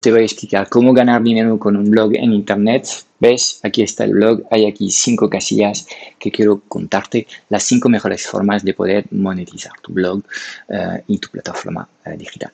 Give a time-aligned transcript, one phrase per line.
[0.00, 2.86] te voy a explicar cómo ganar dinero con un blog en Internet.
[3.18, 3.60] ¿Ves?
[3.62, 4.44] Aquí está el blog.
[4.50, 5.86] Hay aquí cinco casillas
[6.18, 7.26] que quiero contarte.
[7.50, 10.22] Las cinco mejores formas de poder monetizar tu blog
[10.68, 12.50] eh, y tu plataforma eh, digital.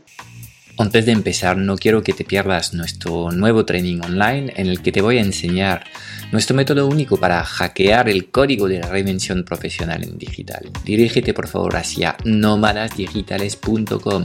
[0.79, 4.93] Antes de empezar, no quiero que te pierdas nuestro nuevo training online en el que
[4.93, 5.85] te voy a enseñar
[6.33, 10.69] nuestro método único para hackear el código de la reinvención profesional en digital.
[10.85, 14.25] Dirígete por favor hacia nómadasdigitales.com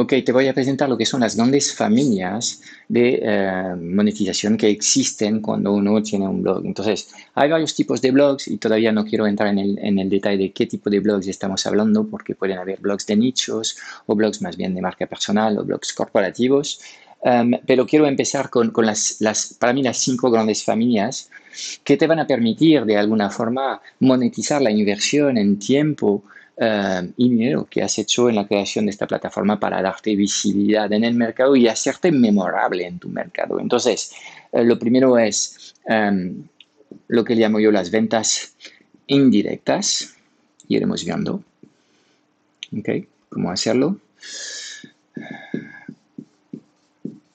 [0.00, 4.70] Ok, te voy a presentar lo que son las grandes familias de eh, monetización que
[4.70, 6.64] existen cuando uno tiene un blog.
[6.64, 10.08] Entonces, hay varios tipos de blogs y todavía no quiero entrar en el, en el,
[10.08, 14.14] detalle de qué tipo de blogs estamos hablando porque pueden haber blogs de nichos o
[14.14, 16.80] blogs más bien de marca personal o blogs corporativos.
[17.20, 21.28] Um, pero quiero empezar con, con las, las, para mí, las cinco grandes familias
[21.82, 26.22] que te van a permitir de alguna forma monetizar la inversión en tiempo
[26.60, 31.04] y dinero que has hecho en la creación de esta plataforma para darte visibilidad en
[31.04, 33.60] el mercado y hacerte memorable en tu mercado.
[33.60, 34.12] Entonces,
[34.50, 36.42] uh, lo primero es um,
[37.06, 38.56] lo que llamo yo las ventas
[39.06, 40.16] indirectas.
[40.66, 41.42] Iremos viendo.
[42.76, 43.06] ¿Ok?
[43.28, 43.98] ¿Cómo hacerlo?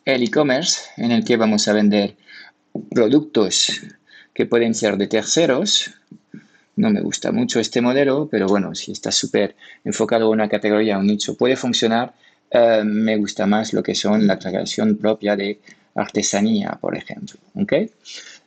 [0.05, 2.15] el e-commerce en el que vamos a vender
[2.91, 3.81] productos
[4.33, 5.91] que pueden ser de terceros.
[6.75, 10.97] No me gusta mucho este modelo, pero bueno, si está súper enfocado en una categoría,
[10.97, 12.13] un nicho, puede funcionar.
[12.49, 15.59] Eh, me gusta más lo que son la creación propia de
[15.95, 17.39] artesanía, por ejemplo.
[17.55, 17.91] ¿okay?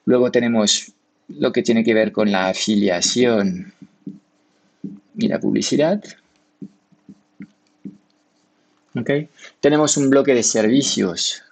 [0.05, 0.93] Luego tenemos
[1.29, 3.73] lo que tiene que ver con la afiliación
[5.17, 6.03] y la publicidad.
[8.99, 9.29] ¿okay?
[9.61, 11.43] Tenemos un bloque de servicios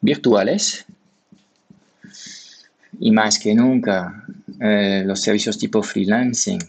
[0.00, 0.84] virtuales
[3.00, 4.24] y más que nunca
[4.60, 6.60] eh, los servicios tipo freelancing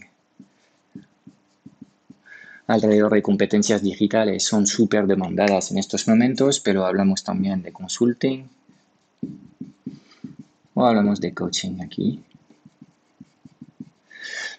[2.66, 8.44] alrededor de competencias digitales son súper demandadas en estos momentos, pero hablamos también de consulting
[10.74, 12.20] o hablamos de coaching aquí.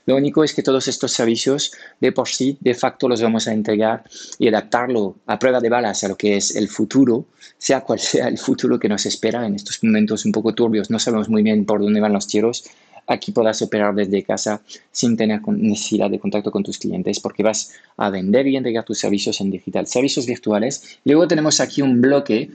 [0.06, 3.54] Lo único es que todos estos servicios de por sí, de facto, los vamos a
[3.54, 4.06] entregar
[4.40, 7.26] y adaptarlo a prueba de balas a lo que es el futuro,
[7.58, 10.90] sea cual sea el futuro que nos espera en estos momentos un poco turbios.
[10.90, 12.64] No sabemos muy bien por dónde van los tiros.
[13.08, 17.74] Aquí podrás operar desde casa sin tener necesidad de contacto con tus clientes porque vas
[17.96, 21.00] a vender y entregar tus servicios en digital, servicios virtuales.
[21.06, 22.52] Luego tenemos aquí un bloque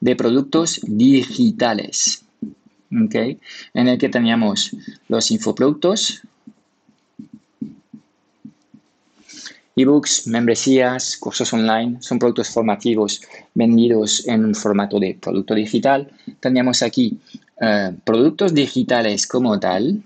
[0.00, 2.24] de productos digitales.
[2.90, 4.70] En el que teníamos
[5.08, 6.22] los infoproductos,
[9.74, 13.22] Ebooks, membresías, cursos online son productos formativos
[13.54, 16.12] vendidos en un formato de producto digital.
[16.40, 17.18] Teníamos aquí
[17.62, 20.02] eh, productos digitales como tal.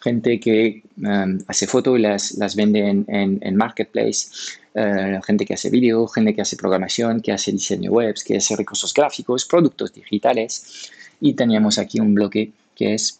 [0.00, 4.26] Gente que eh, hace fotos y las, las vende en, en, Marketplace.
[4.74, 8.54] Eh, gente que hace vídeo, gente que hace programación, que hace diseño web, que hace
[8.54, 10.90] recursos gráficos, productos digitales.
[11.22, 13.18] Y teníamos aquí un bloque que es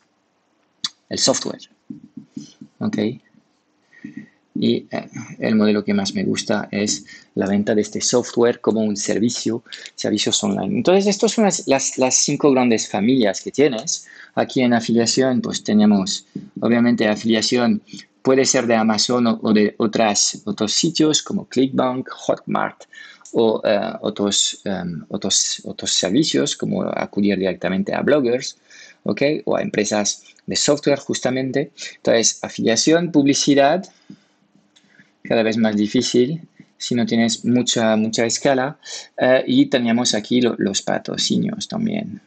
[1.08, 1.70] el software.
[2.80, 3.22] Okay.
[4.54, 5.08] Y eh,
[5.38, 7.04] el modelo que más me gusta es
[7.34, 9.62] la venta de este software como un servicio,
[9.94, 10.76] servicios online.
[10.76, 14.06] Entonces, estas son las, las, cinco grandes familias que tienes.
[14.34, 16.26] Aquí en afiliación, pues tenemos,
[16.60, 17.82] obviamente, afiliación
[18.22, 22.84] puede ser de Amazon o, de otras, otros sitios como Clickbank, Hotmart
[23.32, 28.56] o uh, otros, um, otros, otros servicios como acudir directamente a bloggers.
[29.04, 29.42] ¿okay?
[29.44, 31.72] o a empresas de software justamente.
[31.96, 33.84] Entonces, afiliación, publicidad,
[35.22, 36.48] cada vez más difícil
[36.82, 38.76] si no tienes mucha, mucha escala.
[39.16, 42.20] Eh, y teníamos aquí los patrocinios también.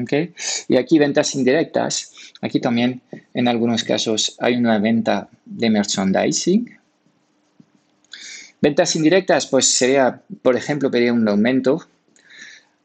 [0.00, 0.32] ¿Okay?
[0.68, 2.12] Y aquí ventas indirectas.
[2.40, 3.00] Aquí también
[3.34, 6.78] en algunos casos hay una venta de merchandising.
[8.60, 11.88] Ventas indirectas, pues sería, por ejemplo, pedir un aumento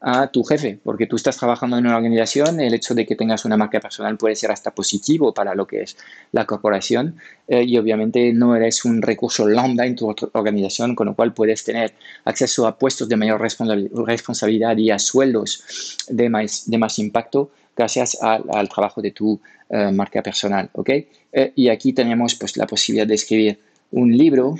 [0.04, 3.44] a tu jefe, porque tú estás trabajando en una organización, el hecho de que tengas
[3.44, 5.96] una marca personal puede ser hasta positivo para lo que es
[6.32, 7.16] la corporación
[7.46, 11.62] eh, y obviamente no eres un recurso lambda en tu organización, con lo cual puedes
[11.62, 11.94] tener
[12.24, 18.18] acceso a puestos de mayor responsabilidad y a sueldos de más, de más impacto gracias
[18.20, 19.40] al, trabajo de tu
[19.70, 20.88] eh, marca personal, ¿ok?
[21.32, 23.60] Eh, y aquí tenemos pues la posibilidad de escribir
[23.92, 24.56] un libro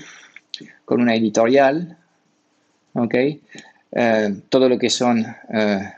[0.85, 1.99] con una editorial,
[2.95, 3.15] ¿ok?
[3.93, 5.93] Eh, todo lo que son eh,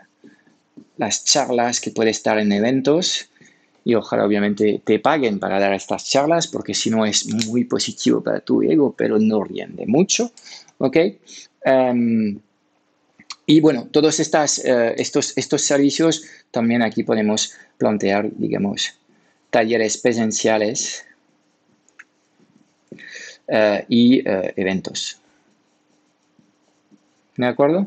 [0.96, 3.28] las charlas que puede estar en eventos
[3.84, 8.20] y ojalá obviamente te paguen para dar estas charlas porque si no es muy positivo
[8.20, 10.32] para tu ego, pero no riende mucho,
[10.78, 10.96] ¿ok?
[11.64, 12.38] Em,
[13.46, 18.94] y bueno, todos eh, estos, estos servicios también aquí podemos plantear, digamos,
[19.50, 21.04] talleres presenciales
[23.88, 25.20] y eventos.
[27.36, 27.86] ¿De acuerdo?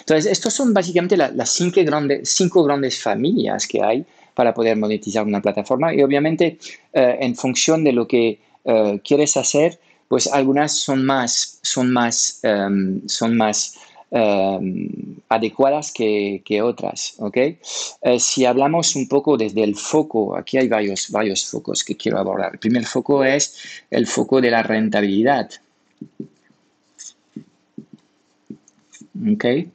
[0.00, 4.04] Entonces, estos son básicamente las cinco grandes, cinco grandes familias que hay
[4.34, 6.58] para poder monetizar una plataforma y obviamente
[6.92, 8.38] en función de lo que
[9.04, 9.78] quieres hacer,
[10.08, 13.78] pues algunas son más, son más, em, son más
[14.12, 14.88] Em,
[15.28, 17.14] adecuadas que, otras.
[17.18, 17.58] ¿okay?
[18.02, 22.18] Eh, si hablamos un poco desde el foco, aquí hay varios, varios focos que quiero
[22.18, 22.54] abordar.
[22.54, 23.54] El primer foco es
[23.88, 25.50] el foco de la rentabilidad.
[29.34, 29.70] ¿Okay?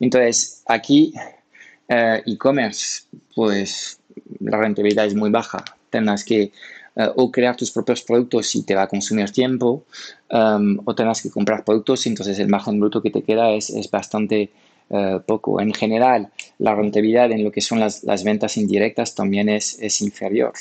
[0.00, 1.12] Entonces, aquí
[1.88, 3.02] eh, e-commerce,
[3.34, 3.98] pues
[4.38, 5.64] la rentabilidad es muy baja.
[5.90, 6.52] Tendrás que
[6.96, 9.84] eh, o crear tus propios productos y te va a consumir tiempo,
[10.30, 13.70] um, o tengas que comprar productos y entonces el margen bruto que te queda es,
[13.70, 14.50] es bastante
[14.88, 15.60] uh, poco.
[15.60, 20.00] En general, la rentabilidad en lo que son las, las ventas indirectas también es, es,
[20.00, 20.52] inferior.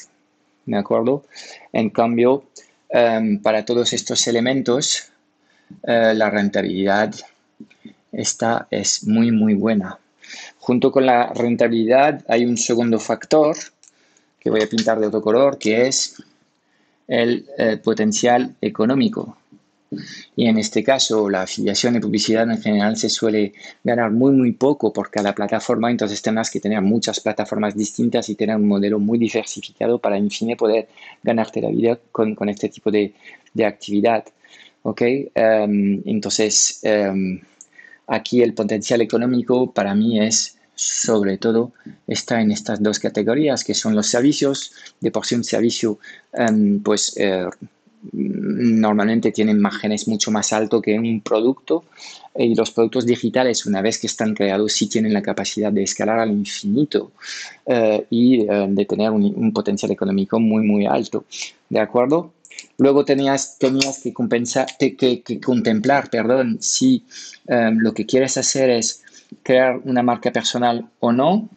[0.65, 1.25] ¿De acuerdo?
[1.73, 2.43] En cambio,
[2.89, 5.11] um, para todos estos elementos,
[5.83, 7.13] la rentabilidad
[8.11, 9.99] esta es muy, muy buena.
[10.59, 13.55] Junto con la rentabilidad hay un segundo factor
[14.39, 16.21] que voy a pintar de otro color, que es
[17.07, 19.37] el eh, potencial económico.
[20.35, 23.53] Y en este caso, la afiliación de publicidad en general se suele
[23.83, 28.35] ganar muy, muy poco por cada plataforma, entonces tendrás que tener muchas plataformas distintas y
[28.35, 30.87] tener un modelo muy diversificado para, en fin, poder
[31.23, 33.13] ganarte la vida con, este tipo de,
[33.65, 34.23] actividad.
[34.83, 35.01] ¿Ok?
[35.33, 37.41] Em, entonces, em,
[38.09, 41.73] aquí el potencial económico para mí es sobre todo
[42.07, 44.71] está en estas dos categorías que son los servicios.
[45.01, 45.99] De por sí un servicio
[46.31, 47.49] em, pues eh,
[48.13, 51.83] normalmente tienen márgenes mucho más altos que un producto
[52.33, 56.19] y los productos digitales una vez que están creados sí tienen la capacidad de escalar
[56.19, 57.11] al infinito
[57.65, 61.25] eh, y eh, de tener un, potencial económico muy muy alto.
[61.67, 62.31] ¿De acuerdo?
[62.77, 67.05] Luego tenías, tenías que, compensar, que, que, contemplar perdón, si
[67.47, 69.03] em, lo que quieres hacer es
[69.43, 71.49] crear una marca personal o no,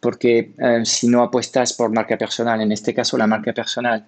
[0.00, 4.04] porque eh, si no apuestas por marca personal, en este caso la marca personal,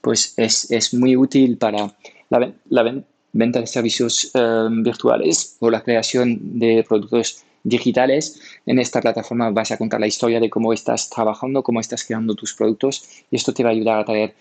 [0.00, 1.94] pues es, muy útil para
[2.30, 3.02] la,
[3.32, 8.40] venta de servicios eh, virtuales o la creación de productos digitales.
[8.66, 12.34] En esta plataforma vas a contar la historia de cómo estás trabajando, cómo estás creando
[12.34, 14.34] tus productos y esto te va a ayudar a traer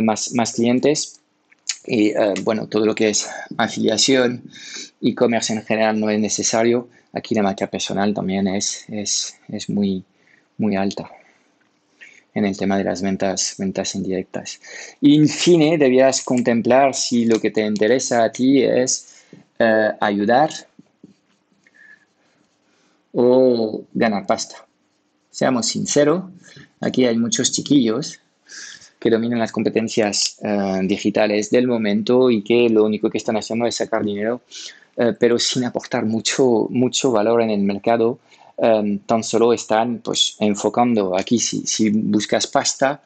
[0.00, 1.20] más, más clientes
[1.86, 4.42] y eh, bueno, todo lo que es afiliación,
[5.00, 6.88] e-commerce en general no es necesario.
[7.12, 10.04] Aquí la marca personal también es, es, es muy,
[10.58, 11.10] muy alta
[12.34, 14.60] en el tema de las ventas, ventas indirectas.
[15.00, 19.16] Y en fin, debías contemplar si lo que te interesa a ti es
[19.58, 20.50] eh, ayudar
[23.12, 24.64] o ganar pasta.
[25.30, 26.24] Seamos sinceros,
[26.80, 28.20] aquí hay muchos chiquillos
[29.00, 33.66] que dominan las competencias eh, digitales del momento y que lo único que están haciendo
[33.66, 34.42] es sacar dinero,
[34.96, 38.18] eh, pero sin aportar mucho, mucho valor en el mercado.
[38.62, 43.02] Eh, tan solo están pues, enfocando aquí, si, si buscas pasta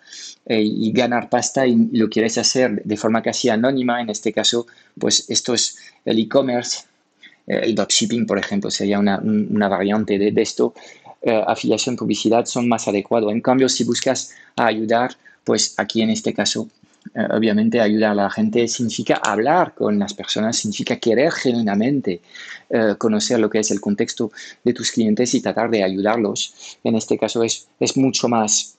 [0.47, 4.66] y ganar pasta y lo quieres hacer de forma casi anónima, en este caso,
[4.99, 6.85] pues esto es el e-commerce,
[7.47, 10.75] el dropshipping, por ejemplo, sería una, una variante de, de esto.
[11.47, 13.33] afiliación, publicidad son más adecuados.
[13.33, 16.69] En cambio, si buscas ayudar pues aquí en este caso,
[17.15, 22.21] eh, obviamente ayudar a la gente significa hablar con las personas, significa querer genuinamente
[22.71, 24.33] eh, conocer lo que es el contexto
[24.65, 26.79] de tus clientes y tratar de ayudarlos.
[26.83, 28.77] En este caso es, es mucho más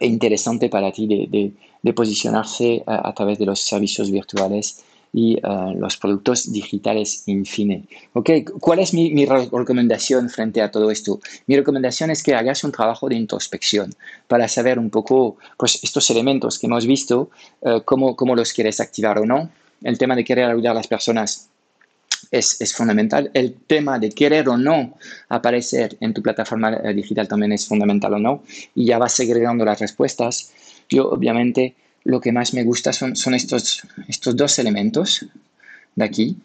[0.00, 1.52] interesante para ti de,
[1.92, 4.84] posicionarse a, a, través de los servicios virtuales
[5.16, 7.88] y uh, los productos digitales en fin.
[8.12, 8.44] Okay.
[8.44, 11.20] ¿Cuál es mi, recomendación frente a todo esto?
[11.46, 13.94] Mi recomendación es que hagas un trabajo de introspección
[14.28, 17.30] para saber un poco pues, estos elementos que hemos visto,
[17.60, 19.48] uh, cómo, cómo, los quieres activar o no.
[19.82, 21.48] El tema de querer ayudar a las personas
[22.30, 23.30] es, es, fundamental.
[23.32, 24.98] El tema de querer o no
[25.30, 28.42] aparecer en tu plataforma eh, digital también es fundamental o no.
[28.74, 30.52] Y ya vas segregando las respuestas.
[30.90, 31.74] Yo obviamente
[32.06, 35.26] lo que más me gusta son, son estos, estos dos elementos
[35.96, 36.36] de aquí.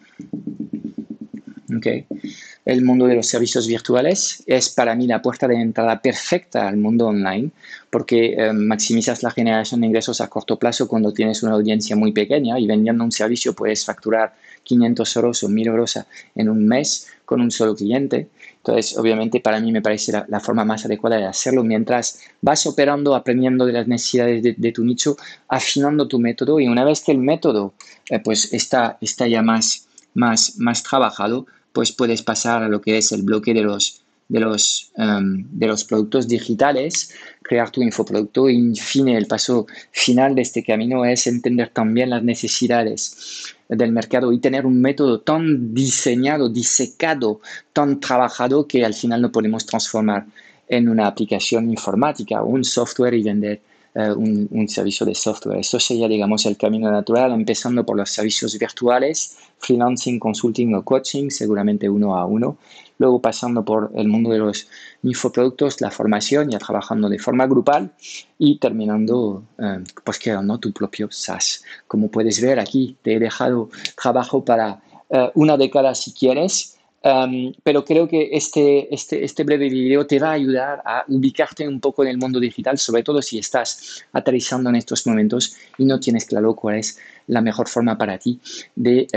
[2.65, 6.77] El mundo de los servicios virtuales es para mí la puerta de entrada perfecta al
[6.77, 7.51] mundo online
[7.89, 12.11] porque eh, maximizas la generación de ingresos a corto plazo cuando tienes una audiencia muy
[12.11, 15.99] pequeña y vendiendo un servicio puedes facturar 500 euros o 1000 euros
[16.35, 18.27] en un mes con un solo cliente.
[18.57, 23.15] Entonces, obviamente, para mí me parece la, forma más adecuada de hacerlo mientras vas operando,
[23.15, 27.17] aprendiendo de las necesidades de, tu nicho, afinando tu método y una vez que el
[27.17, 27.73] método
[28.09, 32.97] eh, pues está, está ya más, más, más trabajado, pues puedes pasar a lo que
[32.97, 38.49] es el bloque de los, de los, em, de los productos digitales, crear tu infoproducto
[38.49, 43.91] y, en fin, el paso final de este camino es entender también las necesidades del
[43.91, 47.41] mercado y tener un método tan diseñado, disecado,
[47.73, 50.25] tan trabajado que al final no podemos transformar
[50.67, 53.61] en una aplicación informática o un software y vender
[53.93, 55.60] eh, un, servicio de software.
[55.60, 61.29] Eso sería, digamos, el camino natural, empezando por los servicios virtuales, freelancing, consulting o coaching,
[61.29, 62.57] seguramente uno a uno.
[63.00, 64.67] Luego pasando por el mundo de los
[65.03, 67.91] infoproductos, la formación, ya trabajando de forma grupal
[68.38, 71.63] y terminando, eh, pues creando tu propio SaaS.
[71.88, 73.69] Como puedes ver aquí, te he dejado
[74.01, 80.05] trabajo para eh, una década si quieres pero creo que este, este, este breve video
[80.05, 83.39] te va a ayudar a ubicarte un poco en el mundo digital, sobre todo si
[83.39, 88.20] estás aterrizando en estos momentos y no tienes claro cuál es la mejor forma para
[88.20, 88.39] ti
[88.75, 89.08] de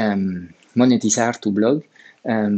[0.75, 1.83] monetizar tu blog.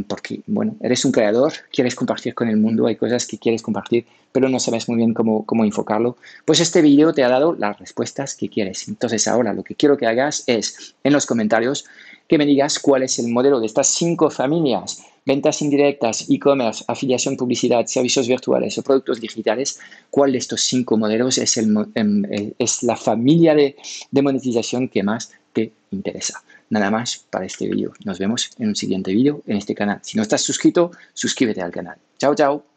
[0.07, 4.05] porque, bueno, eres un creador, quieres compartir con el mundo, hay cosas que quieres compartir,
[4.31, 6.15] pero no sabes muy bien cómo, cómo enfocarlo.
[6.45, 8.87] Pues este video te ha dado las respuestas que quieres.
[8.87, 11.83] Entonces ahora lo que quiero que hagas es en los comentarios
[12.29, 17.35] que me digas cuál es el modelo de estas cinco familias ventas indirectas, e-commerce, afiliación,
[17.35, 19.77] publicidad, servicios virtuales o productos digitales,
[20.09, 22.23] ¿cuál de estos cinco modelos es, em,
[22.81, 26.41] la familia de monetización que más te interesa?
[26.69, 27.91] Nada más para este vídeo.
[28.05, 29.99] Nos vemos en un siguiente vídeo en este canal.
[30.01, 31.97] Si no estás suscrito, suscríbete al canal.
[32.17, 32.76] Chao, chao.